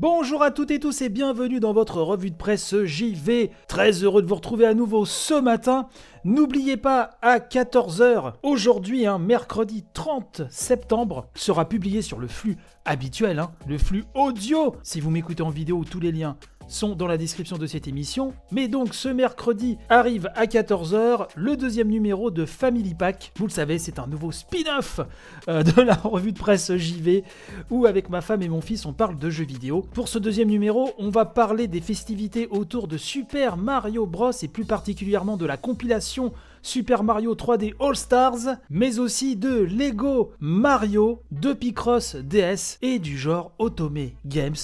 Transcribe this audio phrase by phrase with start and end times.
[0.00, 3.50] Bonjour à toutes et tous et bienvenue dans votre revue de presse JV.
[3.66, 5.88] Très heureux de vous retrouver à nouveau ce matin.
[6.22, 13.40] N'oubliez pas, à 14h, aujourd'hui, un mercredi 30 septembre, sera publié sur le flux habituel,
[13.40, 14.76] hein, le flux audio.
[14.84, 16.36] Si vous m'écoutez en vidéo, tous les liens
[16.68, 18.32] sont dans la description de cette émission.
[18.52, 23.32] Mais donc ce mercredi arrive à 14h le deuxième numéro de Family Pack.
[23.36, 25.00] Vous le savez, c'est un nouveau spin-off
[25.48, 27.24] euh, de la revue de presse JV
[27.70, 29.82] où avec ma femme et mon fils on parle de jeux vidéo.
[29.94, 34.48] Pour ce deuxième numéro, on va parler des festivités autour de Super Mario Bros et
[34.48, 36.32] plus particulièrement de la compilation
[36.62, 43.16] Super Mario 3D All Stars, mais aussi de Lego Mario, de Picross DS et du
[43.16, 44.56] genre Otome Games.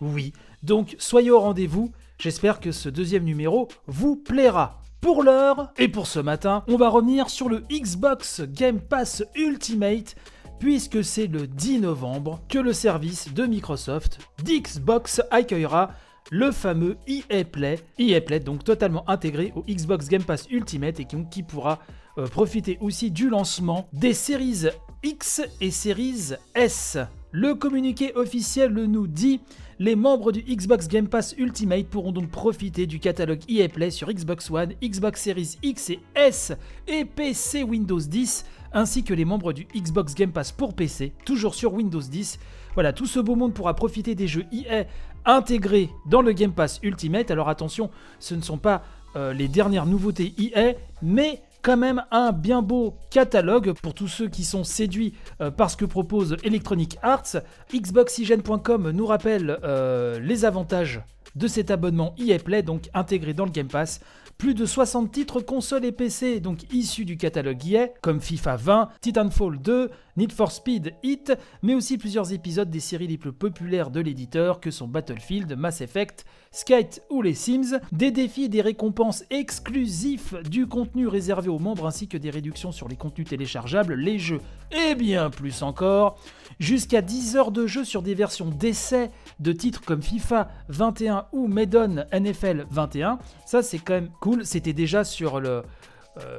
[0.00, 4.80] Oui, donc soyez au rendez-vous, j'espère que ce deuxième numéro vous plaira.
[5.00, 10.14] Pour l'heure, et pour ce matin, on va revenir sur le Xbox Game Pass Ultimate,
[10.60, 15.90] puisque c'est le 10 novembre que le service de Microsoft d'Xbox accueillera
[16.30, 21.04] le fameux EA Play, EA Play donc totalement intégré au Xbox Game Pass Ultimate et
[21.04, 21.80] qui, pourra
[22.16, 24.68] euh, profiter aussi du lancement des séries
[25.02, 26.98] X et séries S.
[27.34, 29.40] Le communiqué officiel nous dit
[29.78, 34.12] les membres du Xbox Game Pass Ultimate pourront donc profiter du catalogue EA Play sur
[34.12, 36.52] Xbox One, Xbox Series X et S
[36.86, 41.54] et PC Windows 10, ainsi que les membres du Xbox Game Pass pour PC, toujours
[41.54, 42.38] sur Windows 10.
[42.74, 44.84] Voilà, tout ce beau monde pourra profiter des jeux EA
[45.24, 47.30] intégrés dans le Game Pass Ultimate.
[47.30, 48.82] Alors attention, ce ne sont pas
[49.16, 54.28] euh, les dernières nouveautés EA, mais quand même un bien beau catalogue pour tous ceux
[54.28, 57.36] qui sont séduits euh, par ce que propose Electronic Arts.
[57.72, 61.02] Xboxygen.com nous rappelle euh, les avantages
[61.36, 64.00] de cet abonnement EA Play, donc intégré dans le Game Pass.
[64.38, 68.88] Plus de 60 titres consoles et PC, donc issus du catalogue EA, comme FIFA 20,
[69.00, 71.32] Titanfall 2, Need for Speed Hit,
[71.62, 75.80] mais aussi plusieurs épisodes des séries les plus populaires de l'éditeur que sont Battlefield, Mass
[75.80, 81.58] Effect, Skate ou les Sims, des défis et des récompenses exclusifs, du contenu réservé aux
[81.58, 84.40] membres ainsi que des réductions sur les contenus téléchargeables, les jeux
[84.70, 86.18] et bien plus encore,
[86.58, 91.48] jusqu'à 10 heures de jeu sur des versions d'essai de titres comme FIFA 21 ou
[91.48, 93.18] Medon NFL 21.
[93.46, 95.62] Ça c'est quand même cool, c'était déjà sur euh,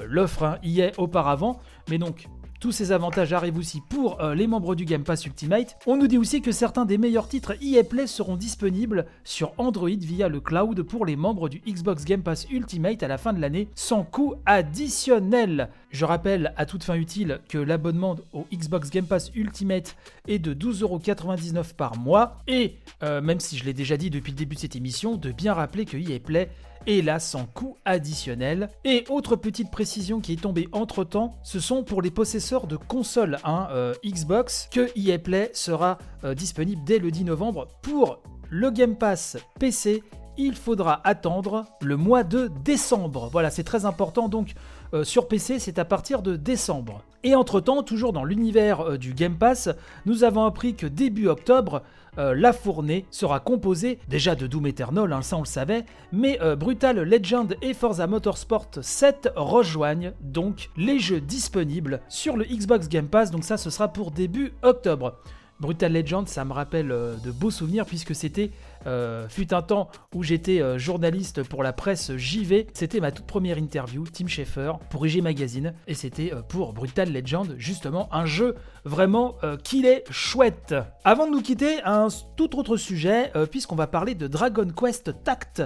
[0.06, 2.28] l'offre hein, EA auparavant, mais donc
[2.64, 5.76] tous ces avantages arrivent aussi pour euh, les membres du Game Pass Ultimate.
[5.86, 10.30] On nous dit aussi que certains des meilleurs titres EA seront disponibles sur Android via
[10.30, 13.68] le cloud pour les membres du Xbox Game Pass Ultimate à la fin de l'année
[13.76, 15.72] sans coût additionnel.
[15.90, 19.98] Je rappelle à toute fin utile que l'abonnement au Xbox Game Pass Ultimate
[20.30, 24.38] est de 12,99€ par mois et euh, même si je l'ai déjà dit depuis le
[24.38, 26.50] début de cette émission, de bien rappeler que EA Play
[26.88, 28.70] là sans coût additionnel.
[28.84, 32.76] Et autre petite précision qui est tombée entre temps, ce sont pour les possesseurs de
[32.76, 35.18] consoles hein, euh, Xbox que EA
[35.54, 37.68] sera euh, disponible dès le 10 novembre.
[37.82, 40.04] Pour le Game Pass PC,
[40.38, 43.30] il faudra attendre le mois de décembre.
[43.32, 44.54] Voilà, c'est très important donc
[44.94, 47.04] euh, sur PC, c'est à partir de décembre.
[47.24, 49.70] Et entre-temps, toujours dans l'univers du Game Pass,
[50.06, 51.82] nous avons appris que début octobre,
[52.18, 56.40] euh, la fournée sera composée déjà de Doom Eternal, hein, ça on le savait, mais
[56.42, 62.88] euh, Brutal Legend et Forza Motorsport 7 rejoignent donc les jeux disponibles sur le Xbox
[62.88, 65.16] Game Pass, donc ça ce sera pour début octobre.
[65.60, 68.52] Brutal Legend, ça me rappelle euh, de beaux souvenirs puisque c'était
[68.86, 72.68] euh, fut un temps où j'étais euh, journaliste pour la presse JV.
[72.74, 77.56] C'était ma toute première interview, Tim Schafer, pour IG Magazine, et c'était pour Brutal Legend,
[77.58, 80.76] justement un jeu vraiment qu'il est chouette.
[81.04, 85.64] Avant de nous quitter, un tout autre sujet, puisqu'on va parler de Dragon Quest Tact.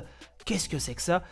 [0.48, 1.24] Qu'est-ce que c'est que ça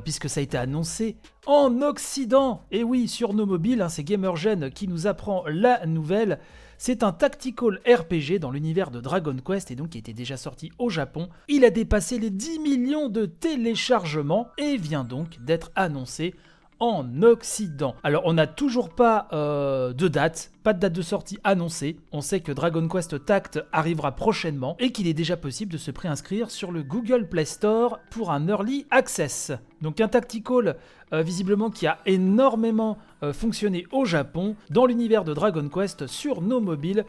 [0.00, 1.16] Puisque ça a été annoncé
[1.46, 2.64] en Occident.
[2.72, 6.40] Et oui, sur nos mobiles, hein, c'est Gamergen qui nous apprend la nouvelle.
[6.76, 10.72] C'est un tactical RPG dans l'univers de Dragon Quest et donc qui était déjà sorti
[10.78, 11.28] au Japon.
[11.46, 16.34] Il a dépassé les 10 millions de téléchargements et vient donc d'être annoncé
[16.80, 17.94] en Occident.
[18.02, 21.98] Alors on n'a toujours pas euh, de date, pas de date de sortie annoncée.
[22.10, 25.90] On sait que Dragon Quest Tact arrivera prochainement et qu'il est déjà possible de se
[25.90, 29.52] préinscrire sur le Google Play Store pour un Early Access.
[29.82, 30.76] Donc un tactical
[31.12, 36.40] euh, visiblement qui a énormément euh, fonctionné au Japon dans l'univers de Dragon Quest sur
[36.40, 37.04] nos mobiles.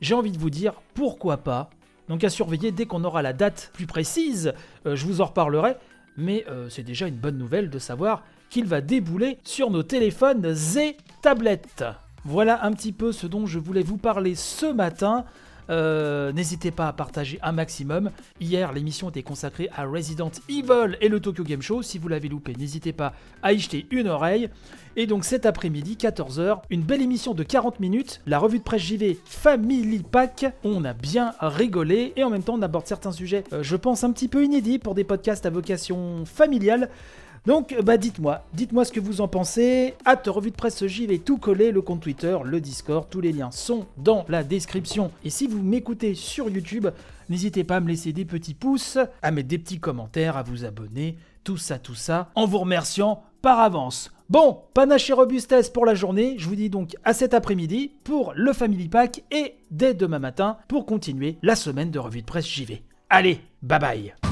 [0.00, 1.70] J'ai envie de vous dire pourquoi pas?
[2.08, 5.74] Donc à surveiller dès qu'on aura la date plus précise, je vous en reparlerai.
[6.16, 10.96] Mais c'est déjà une bonne nouvelle de savoir qu'il va débouler sur nos téléphones et
[11.22, 11.84] tablettes.
[12.24, 15.24] Voilà un petit peu ce dont je voulais vous parler ce matin.
[15.68, 18.10] Euh, n'hésitez pas à partager un maximum.
[18.40, 21.82] Hier, l'émission était consacrée à Resident Evil et le Tokyo Game Show.
[21.82, 24.48] Si vous l'avez loupé, n'hésitez pas à y jeter une oreille.
[24.96, 28.82] Et donc cet après-midi, 14h, une belle émission de 40 minutes, la revue de presse
[28.82, 30.46] JV Family Pack.
[30.64, 34.04] On a bien rigolé et en même temps on aborde certains sujets, euh, je pense,
[34.04, 36.88] un petit peu inédits pour des podcasts à vocation familiale.
[37.46, 39.94] Donc, bah dites-moi, dites-moi ce que vous en pensez.
[40.04, 43.52] Hâte revue de presse JV tout collé, le compte Twitter, le Discord, tous les liens
[43.52, 45.12] sont dans la description.
[45.24, 46.88] Et si vous m'écoutez sur YouTube,
[47.28, 50.64] n'hésitez pas à me laisser des petits pouces, à mettre des petits commentaires, à vous
[50.64, 54.10] abonner, tout ça, tout ça, en vous remerciant par avance.
[54.28, 56.34] Bon, panache et robustesse pour la journée.
[56.38, 60.56] Je vous dis donc à cet après-midi pour le Family Pack et dès demain matin
[60.66, 62.82] pour continuer la semaine de revue de presse JV.
[63.08, 64.25] Allez, bye bye